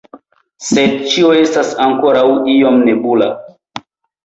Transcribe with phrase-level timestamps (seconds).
[0.67, 2.25] Sed ĉio estas ankoraŭ
[2.57, 3.31] iom nebula.